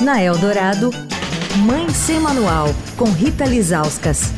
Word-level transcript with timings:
Na 0.00 0.20
Eldorado, 0.20 0.90
Mãe 1.64 1.88
Sem 1.90 2.18
Manual, 2.18 2.66
com 2.96 3.04
Rita 3.04 3.44
Lizauskas. 3.44 4.32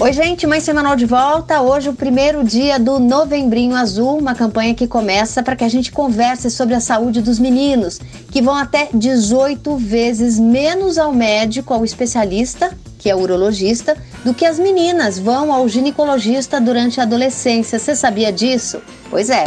Oi, 0.00 0.12
gente, 0.12 0.44
Mãe 0.46 0.60
Semanal 0.60 0.96
de 0.96 1.06
volta. 1.06 1.62
Hoje, 1.62 1.88
o 1.88 1.94
primeiro 1.94 2.42
dia 2.42 2.80
do 2.80 2.98
Novembrinho 2.98 3.76
Azul, 3.76 4.18
uma 4.18 4.34
campanha 4.34 4.74
que 4.74 4.88
começa 4.88 5.40
para 5.42 5.54
que 5.54 5.64
a 5.64 5.68
gente 5.68 5.92
converse 5.92 6.50
sobre 6.50 6.74
a 6.74 6.80
saúde 6.80 7.22
dos 7.22 7.38
meninos, 7.38 8.00
que 8.32 8.42
vão 8.42 8.54
até 8.54 8.88
18 8.92 9.76
vezes 9.76 10.38
menos 10.38 10.98
ao 10.98 11.12
médico, 11.12 11.72
ao 11.72 11.84
especialista, 11.84 12.76
que 12.98 13.08
é 13.08 13.14
urologista, 13.14 13.96
do 14.24 14.34
que 14.34 14.44
as 14.44 14.58
meninas 14.58 15.16
vão 15.16 15.52
ao 15.52 15.68
ginecologista 15.68 16.60
durante 16.60 17.00
a 17.00 17.04
adolescência. 17.04 17.78
Você 17.78 17.94
sabia 17.94 18.32
disso? 18.32 18.82
Pois 19.08 19.30
é. 19.30 19.44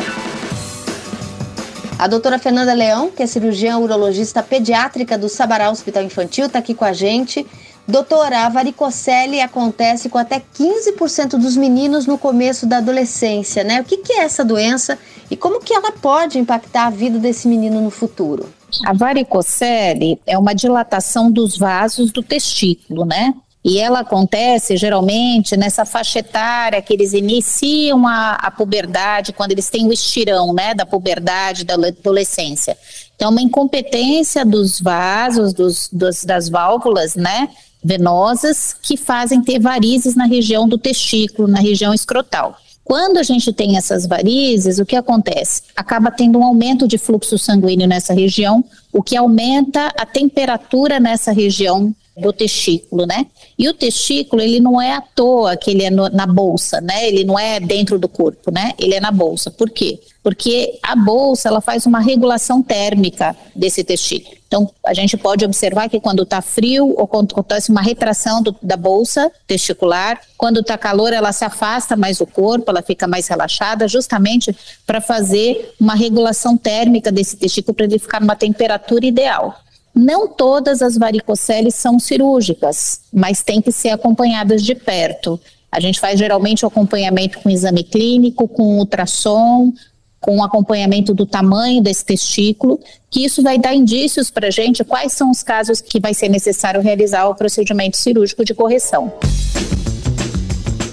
A 2.00 2.08
doutora 2.08 2.40
Fernanda 2.40 2.74
Leão, 2.74 3.12
que 3.12 3.22
é 3.22 3.28
cirurgiã 3.28 3.78
urologista 3.78 4.42
pediátrica 4.42 5.18
do 5.18 5.28
Sabará 5.28 5.70
Hospital 5.70 6.02
Infantil, 6.02 6.46
está 6.46 6.60
aqui 6.60 6.74
com 6.74 6.86
a 6.86 6.94
gente. 6.94 7.46
Doutora, 7.86 8.46
a 8.46 8.50
varicocele 8.50 9.42
acontece 9.42 10.08
com 10.08 10.18
até 10.18 10.40
15% 10.40 11.32
dos 11.32 11.58
meninos 11.58 12.08
no 12.08 12.18
começo 12.18 12.66
da 12.66 12.78
adolescência, 12.78 13.66
né? 13.66 13.82
O 13.82 13.84
que, 13.84 13.98
que 13.98 14.14
é 14.14 14.20
essa 14.20 14.46
doença 14.46 14.98
e 15.30 15.36
como 15.36 15.60
que 15.60 15.74
ela 15.74 15.92
pode 15.92 16.40
impactar 16.40 16.86
a 16.86 16.90
vida 16.90 17.20
desse 17.20 17.50
menino 17.50 17.82
no 17.82 17.90
futuro? 17.90 18.48
A 18.86 18.94
varicocele 18.94 20.22
é 20.26 20.38
uma 20.38 20.56
dilatação 20.56 21.30
dos 21.30 21.58
vasos 21.58 22.14
do 22.14 22.24
testículo, 22.24 23.04
né? 23.04 23.34
E 23.64 23.78
ela 23.78 24.00
acontece 24.00 24.78
geralmente 24.78 25.58
nessa 25.58 25.86
faixa 25.86 26.20
etária 26.20 26.82
que 26.82 26.94
eles 26.94 27.12
iniciam 27.14 28.08
a, 28.08 28.36
a 28.36 28.50
puberdade, 28.50 29.34
quando 29.34 29.52
eles 29.52 29.70
têm 29.70 29.86
o 29.86 29.92
estirão, 29.92 30.54
né, 30.54 30.74
da 30.74 30.86
puberdade, 30.86 31.66
da 31.66 31.74
adolescência. 31.74 32.78
Então, 33.16 33.32
uma 33.32 33.42
incompetência 33.42 34.46
dos 34.46 34.80
vasos, 34.80 35.54
dos, 35.54 35.90
dos 35.92 36.24
das 36.24 36.48
válvulas, 36.48 37.16
né, 37.16 37.50
venosas 37.84 38.74
que 38.74 38.96
fazem 38.96 39.42
ter 39.42 39.60
varizes 39.60 40.16
na 40.16 40.26
região 40.26 40.68
do 40.68 40.78
testículo, 40.78 41.48
na 41.48 41.60
região 41.60 41.94
escrotal. 41.94 42.58
Quando 42.82 43.18
a 43.18 43.24
gente 43.24 43.54
tem 43.54 43.78
essas 43.78 44.08
varizes, 44.08 44.80
o 44.80 44.86
que 44.86 44.96
acontece? 44.96 45.64
Acaba 45.76 46.10
tendo 46.10 46.40
um 46.40 46.44
aumento 46.44 46.88
de 46.88 46.98
fluxo 46.98 47.38
sanguíneo 47.38 47.88
nessa 47.88 48.14
região, 48.14 48.66
o 48.92 49.04
que 49.04 49.16
aumenta 49.16 49.94
a 49.98 50.06
temperatura 50.06 51.00
nessa 51.00 51.32
região 51.32 51.94
do 52.20 52.34
testículo, 52.34 53.06
né? 53.06 53.26
E 53.58 53.68
o 53.68 53.74
testículo, 53.74 54.42
ele 54.42 54.60
não 54.60 54.82
é 54.82 54.94
à 54.94 55.02
toa 55.02 55.58
que 55.58 55.72
ele 55.72 55.84
é 55.84 55.90
no, 55.90 56.10
na 56.10 56.26
bolsa, 56.26 56.80
né? 56.82 57.08
Ele 57.08 57.24
não 57.24 57.38
é 57.38 57.60
dentro 57.60 57.98
do 57.98 58.08
corpo, 58.08 58.52
né? 58.52 58.74
Ele 58.78 58.94
é 58.94 59.00
na 59.00 59.12
bolsa. 59.12 59.50
Por 59.50 59.70
quê? 59.70 60.00
Porque 60.22 60.78
a 60.84 60.96
bolsa, 60.96 61.48
ela 61.48 61.62
faz 61.62 61.86
uma 61.86 62.00
regulação 62.00 62.62
térmica 62.62 63.36
desse 63.56 63.84
testículo. 63.84 64.38
Então, 64.50 64.70
a 64.84 64.96
gente 64.96 65.16
pode 65.16 65.46
observar 65.46 65.88
que 65.90 66.00
quando 66.00 66.24
está 66.24 66.42
frio 66.42 66.96
ou 66.98 67.08
quando 67.08 67.32
acontece 67.32 67.70
uma 67.70 67.82
retração 67.82 68.42
do, 68.42 68.56
da 68.64 68.76
bolsa 68.76 69.32
testicular, 69.46 70.20
quando 70.38 70.60
está 70.60 70.76
calor, 70.78 71.14
ela 71.14 71.32
se 71.32 71.46
afasta 71.46 71.96
mais 71.96 72.18
do 72.18 72.26
corpo, 72.26 72.72
ela 72.72 72.82
fica 72.82 73.08
mais 73.08 73.28
relaxada, 73.28 73.88
justamente 73.88 74.56
para 74.88 75.00
fazer 75.00 75.74
uma 75.80 75.94
regulação 75.94 76.58
térmica 76.58 77.12
desse 77.12 77.38
testículo 77.38 77.76
para 77.76 77.86
ele 77.86 78.00
ficar 78.00 78.20
numa 78.20 78.36
temperatura 78.36 79.06
ideal. 79.06 79.56
Não 80.00 80.30
todas 80.30 80.82
as 80.82 80.98
varicoceles 80.98 81.76
são 81.76 82.00
cirúrgicas, 82.00 83.02
mas 83.12 83.44
tem 83.44 83.62
que 83.62 83.70
ser 83.70 83.90
acompanhadas 83.90 84.64
de 84.64 84.74
perto. 84.74 85.38
A 85.70 85.82
gente 85.82 86.00
faz 86.00 86.18
geralmente 86.18 86.64
o 86.64 86.70
acompanhamento 86.70 87.40
com 87.40 87.50
exame 87.50 87.84
clínico, 87.84 88.48
com 88.48 88.78
ultrassom, 88.80 89.74
com 90.22 90.42
acompanhamento 90.42 91.14
do 91.14 91.26
tamanho 91.26 91.84
desse 91.84 92.06
testículo, 92.06 92.80
que 93.12 93.26
isso 93.26 93.44
vai 93.44 93.58
dar 93.58 93.76
indícios 93.76 94.32
para 94.32 94.48
a 94.48 94.52
gente 94.52 94.86
quais 94.86 95.12
são 95.12 95.30
os 95.30 95.44
casos 95.44 95.82
que 95.82 96.00
vai 96.00 96.14
ser 96.14 96.30
necessário 96.30 96.80
realizar 96.80 97.28
o 97.28 97.36
procedimento 97.36 97.98
cirúrgico 97.98 98.46
de 98.46 98.54
correção. 98.54 99.12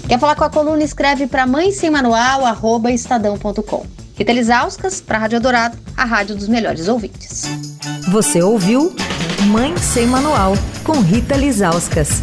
Quer 0.09 0.19
falar 0.19 0.35
com 0.35 0.43
a 0.43 0.49
coluna? 0.49 0.83
Escreve 0.83 1.27
para 1.27 1.47
mãe 1.47 1.71
sem 1.71 1.89
manual, 1.89 2.45
arroba 2.45 2.91
estadão.com. 2.91 3.85
Rita 4.17 4.33
Lisauskas, 4.33 4.99
para 4.99 5.17
a 5.17 5.21
Rádio 5.21 5.39
Dourado, 5.39 5.77
a 5.95 6.03
rádio 6.03 6.35
dos 6.35 6.49
melhores 6.49 6.89
ouvintes. 6.89 7.76
Você 8.09 8.41
ouviu 8.41 8.95
Mãe 9.47 9.75
Sem 9.75 10.07
Manual, 10.07 10.53
com 10.85 11.01
Rita 11.01 11.35
Lisauskas. 11.35 12.21